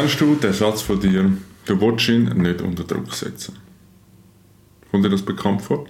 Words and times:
Kennst 0.00 0.18
du 0.18 0.34
den 0.34 0.54
Satz 0.54 0.80
von 0.80 0.98
dir, 0.98 1.30
du 1.66 1.78
willst 1.78 2.08
ihn 2.08 2.24
nicht 2.24 2.62
unter 2.62 2.84
Druck 2.84 3.12
setzen? 3.12 3.58
Kommt 4.90 5.04
dir 5.04 5.10
das 5.10 5.20
bekannt 5.20 5.60
vor? 5.60 5.86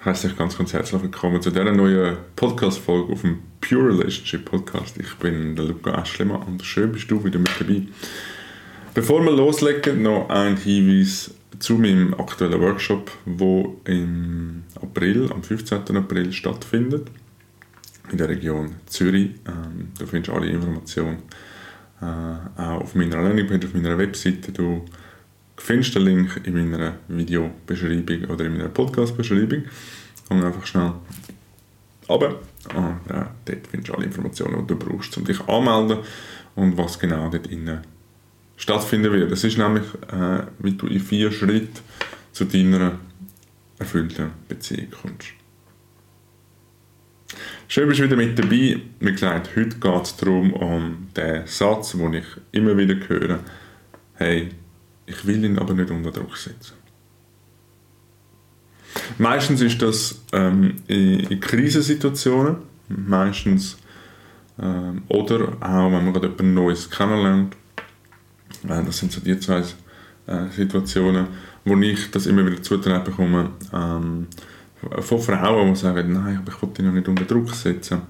Ich 0.00 0.06
heiße 0.06 0.28
dich 0.28 0.38
ganz, 0.38 0.56
ganz 0.56 0.72
herzlich 0.72 1.02
willkommen 1.02 1.42
zu 1.42 1.50
dieser 1.50 1.70
neuen 1.70 2.16
Podcast-Folge 2.34 3.12
auf 3.12 3.20
dem 3.20 3.40
Pure 3.60 3.90
Relationship 3.90 4.42
Podcast. 4.46 4.96
Ich 4.96 5.14
bin 5.16 5.54
der 5.54 5.66
Luca 5.66 5.96
Aschlemann 5.96 6.42
und 6.44 6.64
schön 6.64 6.90
bist 6.90 7.10
du 7.10 7.22
wieder 7.22 7.38
mit 7.38 7.50
dabei. 7.60 7.82
Bevor 8.94 9.22
wir 9.22 9.32
loslegen, 9.32 10.00
noch 10.00 10.30
ein 10.30 10.56
Hinweis 10.56 11.34
zu 11.58 11.74
meinem 11.74 12.14
aktuellen 12.14 12.58
Workshop, 12.58 13.10
der 13.26 13.66
im 13.84 14.62
April, 14.80 15.30
am 15.30 15.42
15. 15.42 15.94
April 15.94 16.32
stattfindet, 16.32 17.10
in 18.10 18.16
der 18.16 18.30
Region 18.30 18.76
Zürich. 18.86 19.32
Ähm, 19.46 19.88
du 19.98 20.06
findest 20.06 20.34
alle 20.34 20.46
Informationen 20.46 21.18
äh, 22.00 22.60
auch 22.60 22.82
auf 22.82 22.94
meiner 22.94 23.22
Landingpage, 23.22 23.66
auf 23.66 23.74
meiner 23.74 23.98
Webseite. 23.98 24.52
Du 24.52 24.84
findest 25.56 25.94
den 25.94 26.02
Link 26.02 26.40
in 26.44 26.70
meiner 26.70 26.96
Videobeschreibung 27.08 28.24
oder 28.26 28.44
in 28.44 28.52
meiner 28.52 28.68
Podcast-Beschreibung. 28.68 29.64
Und 30.28 30.44
einfach 30.44 30.66
schnell 30.66 30.92
runter. 32.08 32.36
Und 32.74 33.10
äh, 33.10 33.24
dort 33.44 33.66
findest 33.66 33.88
du 33.88 33.94
alle 33.94 34.04
Informationen, 34.04 34.66
die 34.66 34.74
du 34.74 34.78
brauchst, 34.78 35.16
um 35.16 35.24
dich 35.24 35.40
anzumelden 35.40 35.98
und 36.54 36.76
was 36.76 36.98
genau 36.98 37.28
dort 37.30 37.46
innen 37.46 37.80
stattfinden 38.56 39.12
wird. 39.12 39.32
Es 39.32 39.44
ist 39.44 39.56
nämlich, 39.56 39.84
äh, 40.12 40.42
wie 40.58 40.72
du 40.72 40.86
in 40.86 41.00
vier 41.00 41.30
Schritten 41.30 41.78
zu 42.32 42.44
deiner 42.44 42.98
erfüllten 43.78 44.30
Beziehung 44.48 44.88
kommst. 44.90 45.37
Schön, 47.66 47.88
bist 47.88 48.00
du 48.00 48.04
wieder 48.04 48.16
mit 48.16 48.38
dabei. 48.38 48.80
Wie 49.00 49.12
gesagt, 49.12 49.50
heute 49.54 49.76
geht 49.76 50.02
es 50.02 50.16
darum, 50.16 50.52
um 50.54 51.08
den 51.14 51.46
Satz, 51.46 51.92
den 51.92 52.14
ich 52.14 52.24
immer 52.52 52.76
wieder 52.76 52.96
höre. 53.06 53.40
Hey, 54.14 54.48
ich 55.04 55.26
will 55.26 55.44
ihn 55.44 55.58
aber 55.58 55.74
nicht 55.74 55.90
unter 55.90 56.10
Druck 56.10 56.36
setzen. 56.36 56.74
Meistens 59.18 59.60
ist 59.60 59.80
das 59.82 60.22
ähm, 60.32 60.76
in, 60.86 61.40
Krisensituationen, 61.40 62.56
meistens 62.88 63.76
ähm, 64.58 65.02
oder 65.08 65.52
auch, 65.60 65.92
wenn 65.92 66.04
man 66.04 66.12
gerade 66.12 66.28
etwas 66.28 66.46
Neues 66.46 66.90
kennenlernt. 66.90 67.54
Äh, 68.64 68.84
das 68.84 68.98
sind 68.98 69.12
so 69.12 69.20
die 69.20 69.38
zwei 69.38 69.62
äh, 70.26 70.48
Situationen, 70.50 71.26
wo 71.64 71.76
ich 71.76 72.10
das 72.10 72.26
immer 72.26 72.46
wieder 72.46 72.62
zutragen 72.62 73.04
bekomme. 73.04 73.50
Ähm, 73.72 74.28
von 75.00 75.20
Frauen, 75.20 75.74
die 75.74 75.80
sagen, 75.80 76.12
nein, 76.12 76.38
aber 76.38 76.52
ich 76.52 76.62
will 76.62 76.70
dich 76.70 76.84
noch 76.84 76.92
nicht 76.92 77.08
unter 77.08 77.24
Druck 77.24 77.54
setzen. 77.54 78.02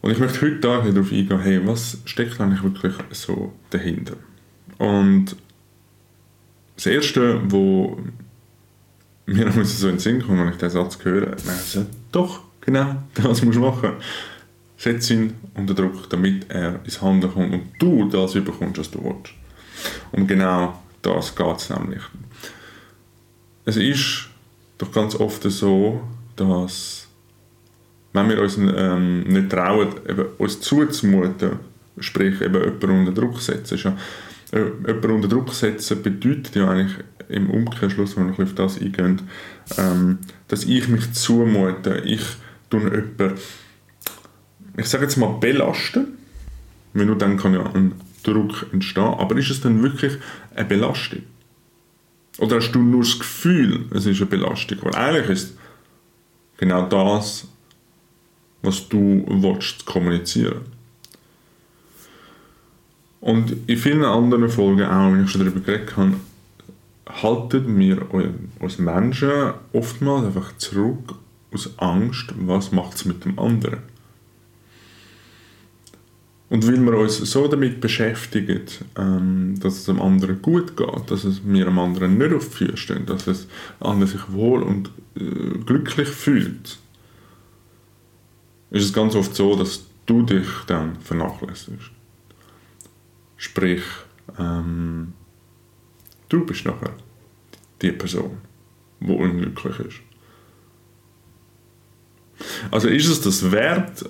Und 0.00 0.10
ich 0.10 0.18
möchte 0.18 0.42
heute 0.42 0.58
darauf 0.60 1.12
eingehen, 1.12 1.40
hey, 1.40 1.66
was 1.66 1.98
steckt 2.04 2.40
eigentlich 2.40 2.62
wirklich 2.62 2.94
so 3.10 3.52
dahinter? 3.70 4.16
Und 4.78 5.36
das 6.76 6.86
Erste, 6.86 7.40
wo 7.50 7.98
mir 9.26 9.50
so 9.64 9.88
in 9.88 9.94
den 9.94 9.98
Sinn 9.98 10.22
kommt, 10.22 10.38
wenn 10.38 10.48
ich 10.48 10.56
diesen 10.56 10.70
Satz 10.70 10.98
höre, 11.02 11.32
also, 11.32 11.86
doch, 12.12 12.42
genau, 12.60 13.02
das 13.14 13.42
musst 13.42 13.56
du 13.56 13.62
machen. 13.62 13.92
Setz 14.76 15.10
ihn 15.10 15.34
unter 15.54 15.74
Druck, 15.74 16.08
damit 16.10 16.50
er 16.50 16.84
ins 16.84 17.00
Handeln 17.00 17.32
kommt 17.32 17.54
und 17.54 17.62
du 17.78 18.08
das 18.08 18.34
überkommst, 18.34 18.78
was 18.78 18.90
du 18.90 19.02
willst. 19.02 19.32
Und 20.12 20.26
genau 20.26 20.80
das 21.00 21.34
geht 21.34 21.56
es 21.56 21.70
nämlich. 21.70 22.02
Es 23.64 23.76
ist 23.76 24.28
doch 24.78 24.92
ganz 24.92 25.14
oft 25.14 25.42
so, 25.42 26.02
dass 26.36 27.06
wenn 28.12 28.28
wir 28.28 28.40
uns 28.40 28.56
ähm, 28.56 29.24
nicht 29.24 29.50
trauen, 29.50 29.88
eben 30.08 30.26
uns 30.38 30.60
zuzumuten, 30.60 31.58
sprich 31.98 32.40
eben 32.40 32.54
jemanden 32.54 33.00
unter 33.00 33.12
Druck 33.12 33.40
setzen, 33.40 33.78
ja, 33.78 33.96
äh, 34.52 34.64
jemanden 34.86 35.10
unter 35.12 35.28
Druck 35.28 35.52
setzen 35.52 36.02
bedeutet 36.02 36.54
ja 36.54 36.68
eigentlich 36.68 36.96
im 37.28 37.50
Umkehrschluss, 37.50 38.16
wenn 38.16 38.36
wir 38.36 38.44
auf 38.44 38.54
das 38.54 38.80
eingehen, 38.80 39.22
ähm, 39.76 40.18
dass 40.48 40.64
ich 40.64 40.88
mich 40.88 41.12
zumute, 41.12 42.02
ich 42.04 42.22
tue 42.70 42.80
jemanden, 42.82 43.34
ich 44.76 44.86
sage 44.86 45.04
jetzt 45.04 45.16
mal 45.16 45.38
belasten, 45.38 46.18
weil 46.94 47.06
nur 47.06 47.18
dann 47.18 47.36
kann 47.36 47.54
ja 47.54 47.64
ein 47.74 47.92
Druck 48.22 48.66
entstehen, 48.72 49.04
aber 49.04 49.36
ist 49.36 49.50
es 49.50 49.60
dann 49.60 49.82
wirklich 49.82 50.14
eine 50.54 50.66
Belastung? 50.66 51.22
Oder 52.38 52.56
hast 52.56 52.72
du 52.72 52.80
nur 52.80 53.02
das 53.02 53.18
Gefühl, 53.18 53.86
es 53.92 54.06
ist 54.06 54.18
eine 54.18 54.26
Belastung? 54.26 54.78
Weil 54.82 54.94
eigentlich 54.94 55.30
ist 55.30 55.56
genau 56.58 56.86
das, 56.86 57.46
was 58.62 58.88
du 58.88 59.24
willst, 59.28 59.86
kommunizieren. 59.86 60.62
Und 63.20 63.56
in 63.66 63.76
vielen 63.78 64.04
anderen 64.04 64.48
Folgen, 64.48 64.84
auch 64.84 65.12
wenn 65.12 65.24
ich 65.24 65.30
schon 65.30 65.40
darüber 65.40 65.60
geredet 65.60 65.96
habe, 65.96 66.14
halten 67.22 67.78
wir 67.78 68.12
uns 68.60 68.78
Menschen 68.78 69.54
oftmals 69.72 70.26
einfach 70.26 70.56
zurück 70.58 71.14
aus 71.52 71.70
Angst, 71.78 72.34
was 72.36 72.72
macht 72.72 72.94
es 72.94 73.04
mit 73.04 73.24
dem 73.24 73.38
anderen. 73.38 73.80
Und 76.48 76.66
weil 76.66 76.80
wir 76.80 76.96
uns 76.96 77.16
so 77.16 77.48
damit 77.48 77.80
beschäftigen, 77.80 78.62
ähm, 78.96 79.58
dass 79.58 79.78
es 79.78 79.84
dem 79.86 80.00
anderen 80.00 80.40
gut 80.40 80.76
geht, 80.76 81.10
dass 81.10 81.24
es 81.24 81.42
mir 81.42 81.64
dem 81.64 81.78
anderen 81.78 82.18
nicht 82.18 82.32
auf 82.32 82.48
die 82.48 82.66
Füße 82.66 82.76
steht, 82.76 83.10
dass 83.10 83.26
es 83.26 83.48
andere 83.80 84.08
sich 84.08 84.30
wohl 84.30 84.62
und 84.62 84.92
äh, 85.16 85.58
glücklich 85.64 86.08
fühlt, 86.08 86.78
ist 88.70 88.84
es 88.84 88.92
ganz 88.92 89.16
oft 89.16 89.34
so, 89.34 89.56
dass 89.56 89.86
du 90.06 90.22
dich 90.22 90.46
dann 90.68 91.00
vernachlässigst. 91.00 91.90
Sprich, 93.36 93.82
ähm, 94.38 95.14
du 96.28 96.46
bist 96.46 96.64
nachher 96.64 96.94
die 97.82 97.92
Person, 97.92 98.38
die 99.00 99.12
unglücklich 99.12 99.80
ist. 99.80 100.00
Also 102.70 102.88
ist 102.88 103.08
es 103.08 103.20
das 103.20 103.50
wert, 103.50 104.04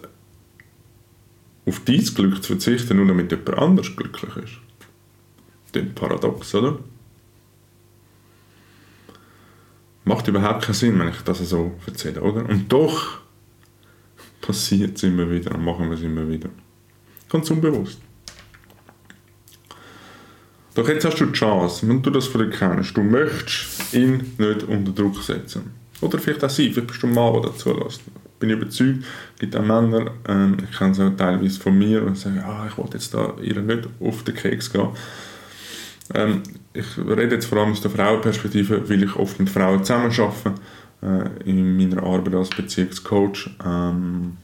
auf 1.67 1.81
dein 1.85 2.05
Glück 2.05 2.43
zu 2.43 2.53
verzichten, 2.53 2.97
nur 2.97 3.07
damit 3.07 3.31
jemand 3.31 3.59
anders 3.59 3.95
glücklich 3.95 4.37
ist. 4.37 4.55
Das 5.73 5.85
paradox, 5.95 6.55
oder? 6.55 6.79
Macht 10.05 10.29
überhaupt 10.29 10.65
keinen 10.65 10.75
Sinn, 10.75 10.99
wenn 10.99 11.09
ich 11.09 11.21
das 11.23 11.39
so 11.39 11.75
erzähle, 11.85 12.23
oder? 12.23 12.49
Und 12.49 12.73
doch 12.73 13.19
passiert 14.41 14.97
es 14.97 15.03
immer 15.03 15.29
wieder 15.29 15.53
und 15.55 15.65
machen 15.65 15.91
wir 15.91 15.97
es 15.97 16.03
immer 16.03 16.29
wieder. 16.29 16.49
Ganz 17.29 17.51
unbewusst. 17.51 18.01
Doch 20.77 20.89
jetzt 20.89 21.05
hast 21.05 21.19
du 21.19 21.27
die 21.27 21.33
Chance, 21.33 21.89
wenn 21.89 22.03
du 22.03 22.11
das 22.11 22.27
von 22.27 22.43
dir 22.43 22.57
kennst, 22.57 22.97
du 22.97 23.03
möchtest 23.03 23.93
ihn 23.95 24.35
nicht 24.39 24.63
unter 24.63 24.93
Druck 24.93 25.21
setzen. 25.23 25.73
Oder 26.01 26.19
vielleicht 26.19 26.45
auch 26.45 26.51
sie, 26.51 26.71
vielleicht 26.71 26.89
bist 26.89 27.03
du 27.03 27.09
ein 27.09 27.15
Mann, 27.15 27.33
der 27.33 27.51
dazu 27.51 27.73
lässt 27.73 28.03
bin 28.39 28.51
überzeugt, 28.51 29.05
es 29.35 29.41
gibt 29.41 29.57
auch 29.57 29.65
Männer, 29.65 30.11
ähm, 30.29 30.57
ich 30.71 30.79
kenne 30.79 30.93
es 30.93 31.01
auch 31.01 31.11
teilweise 31.17 31.61
von 31.61 31.77
mir, 31.77 32.05
und 32.05 32.17
sagen, 32.17 32.43
ah, 32.45 32.67
ich 32.69 32.77
wollte 32.77 32.99
jetzt 32.99 33.15
da 33.15 33.35
ihr 33.43 33.61
nicht 33.61 33.89
auf 34.01 34.25
den 34.25 34.35
Keks 34.35 34.73
gehen. 34.73 34.89
Ähm, 36.15 36.43
ich 36.73 36.99
rede 36.99 37.35
jetzt 37.35 37.47
vor 37.47 37.59
allem 37.59 37.73
aus 37.73 37.81
der 37.81 37.91
Frauenperspektive, 37.91 38.89
weil 38.89 39.03
ich 39.03 39.17
oft 39.17 39.39
mit 39.41 39.51
Frauen 39.51 39.83
zusammenarbeite, 39.83 40.55
äh, 41.03 41.49
in 41.49 41.77
meiner 41.77 42.03
Arbeit 42.03 42.35
als 42.35 42.51
Beziehungscoach. 42.51 43.51
Ähm, 43.65 44.37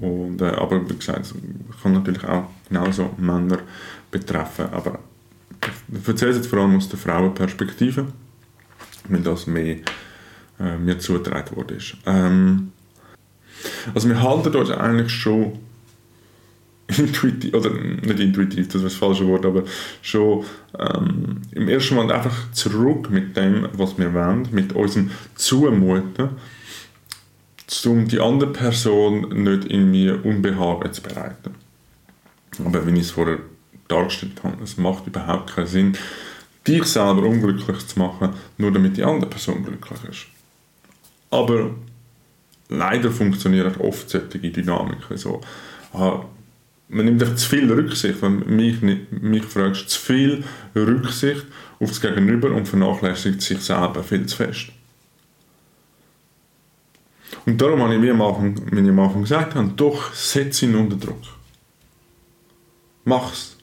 und, 0.00 0.40
äh, 0.40 0.46
aber 0.46 0.88
wie 0.88 0.96
gesagt, 0.96 1.26
es 1.26 1.34
kann 1.82 1.92
natürlich 1.92 2.24
auch 2.24 2.48
genauso 2.68 3.10
Männer 3.16 3.58
betreffen. 4.10 4.66
Aber 4.72 4.98
ich 5.92 6.08
erzähle 6.08 6.32
es 6.32 6.36
jetzt 6.38 6.48
vor 6.48 6.60
allem 6.60 6.76
aus 6.76 6.88
der 6.88 6.98
Frauenperspektive, 6.98 8.06
weil 9.08 9.20
das 9.20 9.46
mehr 9.46 9.76
äh, 10.60 10.76
mir 10.76 10.98
zugetragen 10.98 11.56
worden 11.56 11.76
ist. 11.78 11.96
Ähm, 12.06 12.72
also 13.94 14.08
wir 14.08 14.22
halten 14.22 14.54
uns 14.56 14.70
eigentlich 14.70 15.12
schon 15.12 15.58
intuitiv, 16.96 17.54
oder 17.54 17.70
nicht 17.70 18.20
intuitiv, 18.20 18.68
das 18.68 18.76
ist 18.76 18.84
das 18.84 18.94
falsche 18.94 19.26
Wort, 19.26 19.44
aber 19.44 19.64
schon 20.00 20.44
ähm, 20.78 21.42
im 21.52 21.68
ersten 21.68 21.94
Moment 21.94 22.12
einfach 22.12 22.50
zurück 22.52 23.10
mit 23.10 23.36
dem, 23.36 23.68
was 23.72 23.98
wir 23.98 24.12
wollen, 24.14 24.48
mit 24.52 24.72
unserem 24.72 25.10
Zumuten, 25.34 26.30
um 27.84 28.08
die 28.08 28.20
andere 28.20 28.50
Person 28.50 29.28
nicht 29.42 29.66
in 29.66 29.90
mir 29.90 30.24
Unbehagen 30.24 30.92
zu 30.92 31.02
bereiten. 31.02 31.54
Aber 32.64 32.86
wie 32.86 32.94
ich 32.94 33.00
es 33.00 33.10
vorher 33.10 33.38
dargestellt 33.88 34.42
habe, 34.42 34.62
es 34.64 34.78
macht 34.78 35.06
überhaupt 35.06 35.54
keinen 35.54 35.66
Sinn, 35.66 35.96
dich 36.66 36.84
selber 36.84 37.22
unglücklich 37.22 37.86
zu 37.86 37.98
machen, 37.98 38.30
nur 38.56 38.72
damit 38.72 38.96
die 38.96 39.04
andere 39.04 39.30
Person 39.30 39.64
glücklich 39.64 40.00
ist. 40.10 40.26
Aber 41.30 41.70
leider 42.68 43.10
funktionieren 43.10 43.76
oft 43.78 44.10
solche 44.10 44.38
Dynamiken. 44.38 45.16
So, 45.16 45.40
ah, 45.92 46.24
man 46.88 47.04
nimmt 47.04 47.22
einfach 47.22 47.36
zu 47.36 47.48
viel 47.48 47.70
Rücksicht, 47.70 48.22
wenn 48.22 48.44
mich, 48.56 48.80
mich 48.82 49.44
fragst, 49.44 49.90
zu 49.90 50.00
viel 50.00 50.44
Rücksicht 50.74 51.44
auf 51.80 51.90
das 51.90 52.00
Gegenüber 52.00 52.50
und 52.50 52.66
vernachlässigt 52.66 53.42
sich 53.42 53.60
selber 53.60 54.02
viel 54.02 54.26
zu 54.26 54.36
fest. 54.36 54.68
Und 57.46 57.60
darum 57.60 57.82
habe 57.82 57.94
ich, 57.94 58.02
wie, 58.02 58.10
am 58.10 58.22
Anfang, 58.22 58.60
wie 58.72 58.80
ich 58.80 58.88
am 58.88 58.98
Anfang 58.98 59.22
gesagt 59.22 59.54
habe, 59.54 59.68
doch, 59.76 60.12
setz 60.14 60.62
ihn 60.62 60.74
unter 60.74 60.96
Druck. 60.96 61.22
Mach's. 63.04 63.56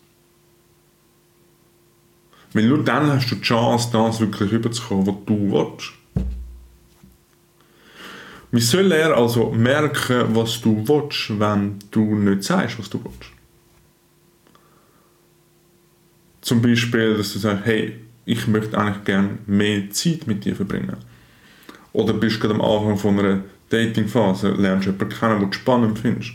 Weil 2.53 2.67
nur 2.67 2.83
dann 2.83 3.11
hast 3.11 3.29
du 3.29 3.35
die 3.35 3.41
Chance, 3.41 3.89
das 3.91 4.19
wirklich 4.19 4.51
überzukommen, 4.51 5.05
was 5.05 5.15
du 5.25 5.51
willst. 5.51 5.93
Wie 8.51 8.61
soll 8.61 8.91
er 8.91 9.15
also 9.15 9.51
merken, 9.51 10.35
was 10.35 10.61
du 10.61 10.87
willst, 10.87 11.39
wenn 11.39 11.79
du 11.91 12.15
nicht 12.15 12.43
sagst, 12.43 12.79
was 12.79 12.89
du 12.89 13.03
willst? 13.03 13.31
Zum 16.41 16.61
Beispiel, 16.61 17.17
dass 17.17 17.33
du 17.33 17.39
sagst, 17.39 17.65
hey, 17.65 17.99
ich 18.25 18.47
möchte 18.47 18.77
eigentlich 18.77 19.03
gerne 19.03 19.37
mehr 19.45 19.89
Zeit 19.89 20.27
mit 20.27 20.45
dir 20.45 20.55
verbringen. 20.55 20.97
Oder 21.93 22.13
bist 22.13 22.37
du 22.37 22.39
gerade 22.41 22.55
am 22.55 22.61
Anfang 22.61 22.97
von 22.97 23.19
einer 23.19 23.43
Datingphase, 23.69 24.51
lernst 24.51 24.85
jemanden 24.85 25.09
kennen, 25.09 25.39
den 25.39 25.49
du 25.49 25.57
spannend 25.57 25.99
findest. 25.99 26.33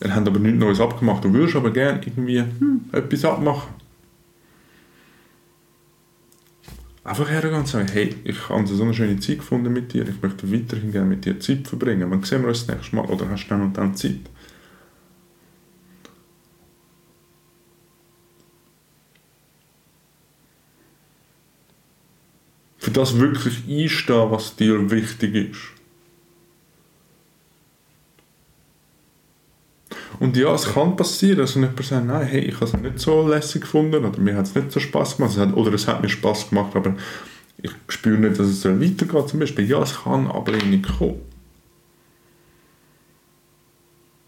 Er 0.00 0.14
hat 0.14 0.26
aber 0.26 0.38
nichts 0.38 0.58
Neues 0.58 0.80
abgemacht. 0.80 1.24
Du 1.24 1.32
würdest 1.32 1.56
aber 1.56 1.70
gerne 1.70 2.00
irgendwie 2.04 2.40
hm, 2.40 2.84
etwas 2.92 3.24
abmachen. 3.24 3.72
Einfach 7.04 7.28
hergehen 7.28 7.52
und 7.52 7.68
sagen, 7.68 7.88
hey, 7.92 8.16
ich 8.24 8.48
habe 8.48 8.66
so 8.66 8.82
eine 8.82 8.94
schöne 8.94 9.20
Zeit 9.20 9.38
gefunden 9.38 9.70
mit 9.70 9.92
dir, 9.92 10.08
ich 10.08 10.22
möchte 10.22 10.50
weiterhin 10.50 10.90
gerne 10.90 11.06
mit 11.10 11.26
dir 11.26 11.38
Zeit 11.38 11.68
verbringen. 11.68 12.10
Wann 12.10 12.22
sehen 12.22 12.40
wir 12.40 12.48
uns 12.48 12.66
das 12.66 12.74
nächste 12.74 12.96
Mal? 12.96 13.04
Oder 13.04 13.28
hast 13.28 13.44
du 13.44 13.48
dann 13.50 13.62
und 13.62 13.76
dann 13.76 13.94
Zeit? 13.94 14.20
Für 22.78 22.90
das 22.90 23.18
wirklich 23.18 23.64
einstehen, 23.68 24.30
was 24.30 24.56
dir 24.56 24.90
wichtig 24.90 25.34
ist. 25.34 25.83
Und 30.34 30.40
ja, 30.40 30.52
es 30.52 30.74
kann 30.74 30.96
passieren, 30.96 31.38
dass 31.38 31.54
jemand 31.54 31.80
sagt, 31.80 32.06
nein, 32.06 32.26
hey, 32.26 32.40
ich 32.40 32.56
habe 32.56 32.64
es 32.64 32.72
nicht 32.72 32.98
so 32.98 33.28
lässig 33.28 33.60
gefunden 33.60 34.04
oder 34.04 34.18
mir 34.18 34.36
hat 34.36 34.46
es 34.46 34.54
nicht 34.56 34.72
so 34.72 34.80
Spaß 34.80 35.16
gemacht 35.16 35.30
es 35.30 35.38
hat, 35.38 35.54
oder 35.54 35.72
es 35.72 35.86
hat 35.86 36.02
mir 36.02 36.08
Spaß 36.08 36.50
gemacht, 36.50 36.74
aber 36.74 36.96
ich 37.62 37.70
spüre 37.86 38.18
nicht, 38.18 38.40
dass 38.40 38.48
es 38.48 38.64
weitergeht 38.64 39.28
zum 39.28 39.38
Beispiel. 39.38 39.64
Ja, 39.64 39.80
es 39.80 40.02
kann 40.02 40.26
Ablehnung 40.26 40.82
kommen. 40.82 41.20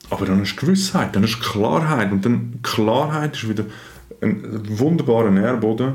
Aber 0.09 0.27
dann 0.27 0.45
ist 0.45 0.57
Gewissheit, 0.57 1.17
dann 1.17 1.25
ist 1.25 1.41
Klarheit 1.41 2.13
und 2.13 2.25
dann 2.25 2.61
Klarheit 2.63 3.35
ist 3.35 3.49
wieder 3.49 3.65
ein 4.21 4.79
wunderbarer 4.79 5.33
Nährboden, 5.33 5.95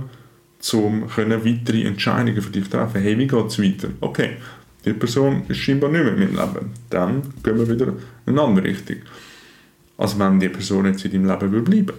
um 0.73 1.03
weitere 1.07 1.83
Entscheidungen 1.83 2.41
für 2.41 2.51
dich 2.51 2.65
zu 2.65 2.71
treffen. 2.71 3.01
Hey, 3.01 3.17
wie 3.17 3.27
geht 3.27 3.45
es 3.45 3.63
weiter? 3.63 3.87
Okay, 4.01 4.31
die 4.83 4.91
Person 4.91 5.43
ist 5.47 5.59
scheinbar 5.59 5.89
nicht 5.89 6.03
mehr 6.03 6.17
in 6.17 6.19
meinem 6.19 6.35
Leben. 6.35 6.73
Dann 6.89 7.21
gehen 7.41 7.57
wir 7.57 7.69
wieder 7.69 7.93
in 8.25 8.37
eine 8.37 8.41
andere 8.41 8.65
Richtung 8.65 8.97
als 10.01 10.17
wenn 10.17 10.39
die 10.39 10.49
Person 10.49 10.85
jetzt 10.85 11.05
in 11.05 11.11
deinem 11.11 11.27
Leben 11.27 11.51
will 11.51 11.61
bleiben 11.61 11.93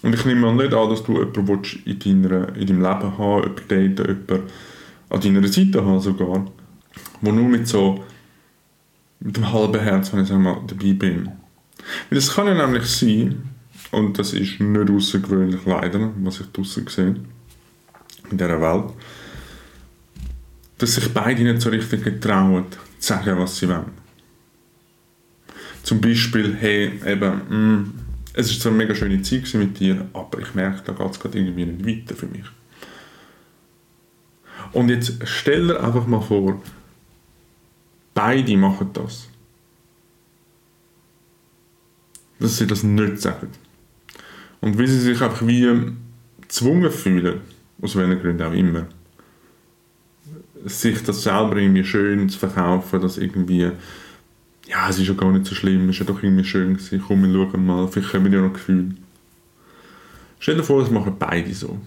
Und 0.00 0.14
ich 0.14 0.24
nehme 0.24 0.54
nicht 0.54 0.72
an, 0.72 0.88
dass 0.88 1.02
du 1.02 1.18
jemanden 1.18 1.66
in, 1.84 2.22
deiner, 2.22 2.56
in 2.56 2.66
deinem 2.66 2.82
Leben 2.82 3.18
haben 3.18 3.42
willst, 3.44 3.70
jemanden 3.70 3.96
daten, 3.96 4.30
jemanden 4.30 4.50
an 5.10 5.20
deiner 5.20 5.48
Seite 5.48 5.84
haben 5.84 6.00
sogar, 6.00 6.46
wo 7.20 7.32
nur 7.32 7.48
mit 7.48 7.66
so 7.66 8.04
mit 9.20 9.36
dem 9.36 9.52
halben 9.52 9.80
Herz, 9.80 10.12
wenn 10.12 10.24
ich 10.24 10.30
mal, 10.30 10.62
dabei 10.66 10.92
bin. 10.92 11.28
Weil 12.08 12.18
es 12.18 12.32
kann 12.32 12.46
ja 12.46 12.54
nämlich 12.54 12.86
sein, 12.86 13.42
und 13.90 14.18
das 14.18 14.32
ist 14.32 14.60
nicht 14.60 14.90
außergewöhnlich 14.90 15.66
leider, 15.66 16.10
was 16.22 16.40
ich 16.40 16.46
draußen 16.52 16.86
sehe, 16.86 17.16
in 18.30 18.38
dieser 18.38 18.60
Welt, 18.60 18.92
dass 20.78 20.94
sich 20.94 21.12
beide 21.12 21.42
nicht 21.42 21.60
so 21.60 21.70
richtig 21.70 22.04
getrauen, 22.04 22.66
zu 22.70 22.78
sagen, 23.08 23.38
was 23.38 23.58
sie 23.58 23.68
wollen. 23.68 23.92
Zum 25.82 26.00
Beispiel, 26.00 26.54
hey, 26.54 27.00
eben, 27.04 27.40
mh, 27.48 27.56
mm, 27.56 27.94
es 28.34 28.50
ist 28.50 28.60
so 28.60 28.68
eine 28.68 28.78
mega 28.78 28.94
schöne 28.94 29.20
Zeit 29.22 29.52
mit 29.54 29.80
dir, 29.80 30.06
aber 30.12 30.38
ich 30.38 30.54
merke, 30.54 30.82
da 30.84 30.92
geht 30.92 31.12
es 31.12 31.18
gerade 31.18 31.38
irgendwie 31.38 31.66
nicht 31.66 31.86
weiter 31.86 32.14
für 32.14 32.26
mich. 32.26 32.44
Und 34.72 34.90
jetzt 34.90 35.14
stell 35.24 35.66
dir 35.66 35.82
einfach 35.82 36.06
mal 36.06 36.20
vor, 36.20 36.62
beide 38.14 38.56
machen 38.56 38.90
das. 38.92 39.28
Dass 42.38 42.58
sie 42.58 42.66
das 42.66 42.84
nicht 42.84 43.20
sagen. 43.20 43.48
Und 44.60 44.78
wie 44.78 44.86
sie 44.86 45.00
sich 45.00 45.20
einfach 45.20 45.44
wie 45.46 45.94
gezwungen 46.40 46.90
fühlen, 46.90 47.40
aus 47.80 47.96
welchen 47.96 48.20
Gründen 48.20 48.42
auch 48.42 48.52
immer, 48.52 48.86
sich 50.64 51.02
das 51.02 51.22
selber 51.22 51.56
irgendwie 51.56 51.84
schön 51.84 52.28
zu 52.28 52.38
verkaufen, 52.38 53.00
dass 53.00 53.18
irgendwie 53.18 53.72
ja, 54.68 54.88
es 54.88 54.98
ist 54.98 55.08
ja 55.08 55.14
gar 55.14 55.32
nicht 55.32 55.46
so 55.46 55.54
schlimm, 55.54 55.88
es 55.88 55.96
ist 55.96 56.00
ja 56.00 56.06
doch 56.06 56.22
irgendwie 56.22 56.44
schön 56.44 56.74
gewesen, 56.74 57.02
komm, 57.06 57.22
wir 57.22 57.50
schauen 57.50 57.66
mal, 57.66 57.88
vielleicht 57.88 58.12
wir 58.12 58.30
ja 58.30 58.42
noch 58.42 58.52
Gefühl. 58.52 58.94
Stell 60.38 60.56
dir 60.56 60.62
vor, 60.62 60.80
das 60.80 60.90
machen 60.90 61.16
beide 61.18 61.52
so. 61.54 61.80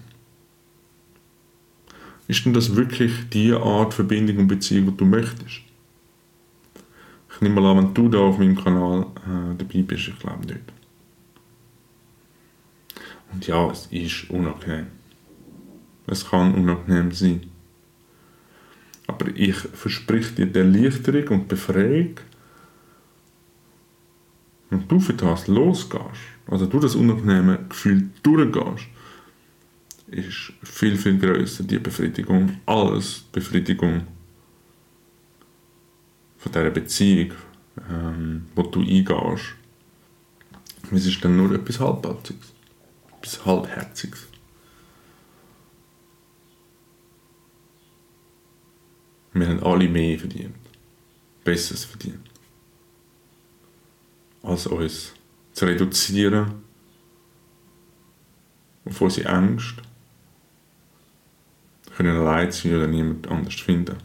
Ist 2.26 2.44
denn 2.44 2.52
das 2.52 2.74
wirklich 2.74 3.12
die 3.32 3.52
Art 3.52 3.94
Verbindung 3.94 4.38
und 4.38 4.48
Beziehung, 4.48 4.86
die 4.86 4.96
du 4.96 5.04
möchtest? 5.04 5.60
Ich 7.34 7.40
nehme 7.40 7.60
mal 7.60 7.70
an, 7.70 7.78
wenn 7.78 7.94
du 7.94 8.08
da 8.08 8.18
auf 8.18 8.38
meinem 8.38 8.56
Kanal 8.56 9.06
äh, 9.26 9.56
dabei 9.56 9.82
bist, 9.82 10.08
ich 10.08 10.18
glaube 10.18 10.46
nicht. 10.46 10.60
Und 13.32 13.46
ja, 13.46 13.70
es 13.70 13.86
ist 13.90 14.28
unangenehm. 14.28 14.88
Es 16.06 16.28
kann 16.28 16.54
unangenehm 16.54 17.12
sein. 17.12 17.51
Aber 19.06 19.26
ich 19.34 19.56
verspreche 19.56 20.34
dir 20.34 20.46
die 20.46 20.58
Erleichterung 20.58 21.28
und 21.28 21.42
die 21.42 21.54
Befreiung, 21.54 22.14
wenn 24.70 24.88
du 24.88 25.00
für 25.00 25.12
das 25.12 25.48
losgehst, 25.48 26.04
also 26.46 26.66
du 26.66 26.80
das 26.80 26.94
unangenehme 26.94 27.58
Gefühl 27.68 28.10
durchgehst, 28.22 28.86
ist 30.06 30.52
viel, 30.62 30.96
viel 30.96 31.18
größer 31.18 31.64
die 31.64 31.78
Befriedigung, 31.78 32.60
alles 32.66 33.24
Befriedigung 33.32 34.06
von 36.38 36.52
dieser 36.52 36.70
Beziehung, 36.70 37.32
ähm, 37.90 38.46
wo 38.54 38.62
du 38.62 38.80
eingehst. 38.80 39.54
Es 40.90 41.06
ist 41.06 41.24
dann 41.24 41.36
nur 41.36 41.52
etwas 41.52 41.80
Halbherziges, 41.80 42.52
etwas 43.18 43.46
Halbherziges. 43.46 44.26
Wir 49.32 49.48
haben 49.48 49.62
alle 49.62 49.88
mehr 49.88 50.18
verdient. 50.18 50.54
Besseres 51.44 51.84
verdient. 51.84 52.28
Als 54.42 54.66
uns 54.66 55.12
zu 55.52 55.64
reduzieren 55.64 56.62
auf 58.84 59.00
unsere 59.00 59.28
Angst, 59.28 59.76
können 61.96 62.16
allein 62.16 62.50
sein 62.50 62.74
oder 62.74 62.86
niemand 62.86 63.28
anders 63.28 63.54
finden. 63.54 63.96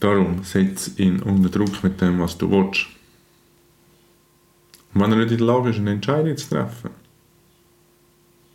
Darum 0.00 0.44
setz 0.44 0.96
ihn 0.98 1.20
unter 1.22 1.48
Druck 1.48 1.82
mit 1.82 2.00
dem, 2.00 2.20
was 2.20 2.38
du 2.38 2.50
willst. 2.50 2.86
Und 4.94 5.00
wenn 5.02 5.12
er 5.12 5.18
nicht 5.18 5.32
in 5.32 5.38
der 5.38 5.46
Lage 5.46 5.70
ist, 5.70 5.78
eine 5.78 5.92
Entscheidung 5.92 6.36
zu 6.36 6.48
treffen, 6.48 6.90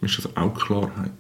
ist 0.02 0.18
das 0.18 0.36
auch 0.38 0.54
Klarheit. 0.54 1.12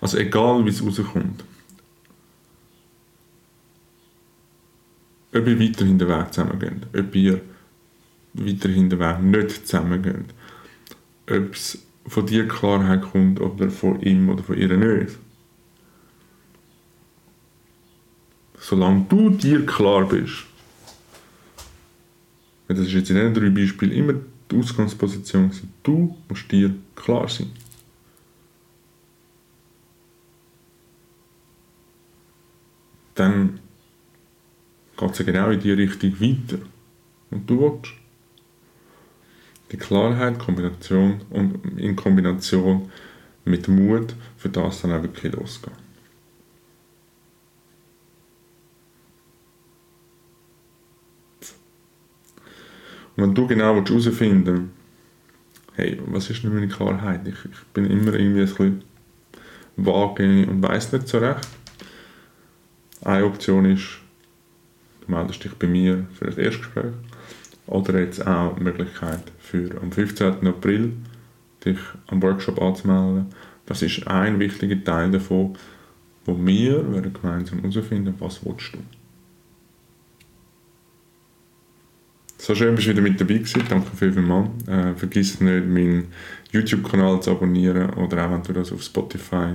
Also 0.00 0.18
egal, 0.18 0.64
wie 0.64 0.70
es 0.70 0.84
rauskommt. 0.84 1.44
Ob 5.34 5.46
ihr 5.46 5.60
weiterhin 5.60 5.98
den 5.98 6.08
Weg 6.08 6.32
zusammengeht, 6.32 6.86
ob 6.96 7.14
ihr 7.14 7.40
weiterhin 8.34 8.90
den 8.90 8.98
Weg 8.98 9.22
nicht 9.22 9.66
zusammengeht, 9.66 10.34
ob 11.28 11.54
es 11.54 11.78
von 12.06 12.26
dir 12.26 12.46
Klarheit 12.46 13.02
kommt 13.02 13.40
oder 13.40 13.70
von 13.70 14.00
ihm 14.00 14.28
oder 14.28 14.42
von 14.42 14.56
ihr 14.56 14.76
nicht. 14.76 15.18
Solange 18.58 19.06
du 19.08 19.30
dir 19.30 19.64
klar 19.66 20.08
bist, 20.08 20.44
das 22.68 22.78
ist 22.80 22.92
jetzt 22.92 23.10
in 23.10 23.16
diesen 23.16 23.34
drei 23.34 23.50
Beispielen 23.50 23.92
immer 23.92 24.14
die 24.50 24.58
Ausgangsposition, 24.58 25.50
du 25.82 26.16
musst 26.28 26.50
dir 26.50 26.74
klar 26.94 27.28
sein. 27.28 27.50
Dann 33.16 33.60
geht 34.96 35.10
es 35.10 35.18
ja 35.18 35.24
genau 35.24 35.50
in 35.50 35.60
die 35.60 35.72
Richtung 35.72 36.12
weiter. 36.20 36.62
Und 37.30 37.50
du 37.50 37.60
willst. 37.60 37.92
Die 39.72 39.76
Klarheit 39.76 40.38
Kombination 40.38 41.22
und 41.30 41.76
in 41.76 41.96
Kombination 41.96 42.88
mit 43.44 43.66
Mut, 43.66 44.14
für 44.36 44.48
das 44.48 44.82
dann 44.82 44.92
auch 44.92 45.02
wirklich 45.02 45.32
losgehen. 45.32 45.74
Und 53.16 53.22
wenn 53.24 53.34
du 53.34 53.46
genau 53.48 53.74
herausfinden 53.74 54.70
hey, 55.76 56.00
was 56.06 56.30
ist 56.30 56.42
denn 56.42 56.54
meine 56.54 56.68
Klarheit? 56.68 57.26
Ich, 57.26 57.34
ich 57.34 57.66
bin 57.72 57.84
immer 57.86 58.14
irgendwie 58.14 58.40
ein 58.40 58.46
bisschen 58.46 58.82
vage 59.76 60.46
und 60.48 60.62
weiß 60.62 60.92
nicht 60.92 61.08
so 61.08 61.18
recht. 61.18 61.46
Eine 63.06 63.24
Option 63.24 63.64
ist, 63.66 64.00
du 65.02 65.12
meldest 65.12 65.44
dich 65.44 65.54
bei 65.54 65.68
mir 65.68 66.08
für 66.18 66.24
das 66.24 66.38
Erstgespräch. 66.38 66.92
Oder 67.68 68.00
jetzt 68.00 68.26
auch 68.26 68.56
die 68.56 68.64
Möglichkeit 68.64 69.22
für 69.38 69.80
am 69.80 69.92
15. 69.92 70.44
April 70.44 70.92
dich 71.64 71.78
am 72.08 72.20
Workshop 72.20 72.60
anzumelden. 72.60 73.26
Das 73.64 73.82
ist 73.82 74.08
ein 74.08 74.40
wichtiger 74.40 74.82
Teil 74.82 75.12
davon, 75.12 75.56
wo 76.24 76.36
wir 76.44 76.92
werden 76.92 77.12
gemeinsam 77.12 77.60
herausfinden, 77.60 78.12
was 78.18 78.44
willst 78.44 78.74
du. 78.74 78.78
So 82.38 82.56
schön, 82.56 82.74
bist 82.74 82.88
du 82.88 82.90
wieder 82.90 83.02
mit 83.02 83.20
dabei 83.20 83.34
gewesen. 83.34 83.62
Danke 83.68 83.96
vielmals. 83.96 84.66
Äh, 84.66 84.96
vergiss 84.96 85.40
nicht, 85.40 85.66
meinen 85.68 86.08
YouTube-Kanal 86.50 87.22
zu 87.22 87.30
abonnieren 87.30 87.90
oder 87.90 88.26
auch, 88.26 88.32
wenn 88.32 88.42
du 88.42 88.52
das 88.52 88.72
auf 88.72 88.82
Spotify 88.82 89.54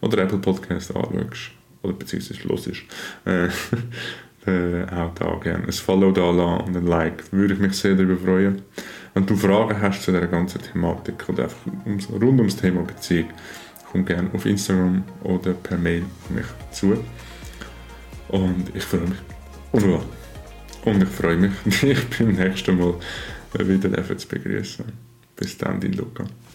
oder 0.00 0.22
Apple 0.22 0.38
Podcast 0.38 0.96
anschaust 0.96 1.56
oder 1.82 1.92
beziehungsweise 1.92 2.48
hörst, 2.48 2.84
äh, 3.24 3.46
äh, 4.46 4.84
auch 4.90 5.14
da 5.14 5.34
gerne 5.42 5.64
ein 5.64 5.72
Follow 5.72 6.12
da 6.12 6.30
lassen 6.30 6.68
und 6.68 6.76
ein 6.76 6.86
Like. 6.86 7.32
Würde 7.32 7.54
ich 7.54 7.60
mich 7.60 7.74
sehr 7.74 7.94
darüber 7.94 8.16
freuen. 8.16 8.62
Wenn 9.14 9.26
du 9.26 9.36
Fragen 9.36 9.80
hast 9.80 10.02
zu 10.02 10.12
dieser 10.12 10.26
ganzen 10.26 10.60
Thematik 10.60 11.28
oder 11.28 11.44
einfach 11.44 11.66
ums, 11.86 12.08
rund 12.10 12.38
ums 12.38 12.56
Thema 12.56 12.82
Beziehung, 12.82 13.30
komm 13.90 14.04
gerne 14.04 14.30
auf 14.34 14.44
Instagram 14.44 15.04
oder 15.22 15.54
per 15.54 15.78
Mail 15.78 16.02
auf 16.02 16.30
mich 16.30 16.46
zu. 16.70 17.02
Und 18.28 18.74
ich 18.74 18.84
freue 18.84 19.02
mich. 19.02 19.18
Und 20.84 21.02
ich 21.02 21.08
freue 21.08 21.36
mich, 21.36 21.52
dich 21.80 21.98
beim 22.10 22.32
nächsten 22.32 22.78
Mal 22.78 22.94
wieder 23.58 24.18
zu 24.18 24.28
begrüßen. 24.28 24.84
Bis 25.34 25.58
dann, 25.58 25.80
dein 25.80 25.92
Luca. 25.94 26.24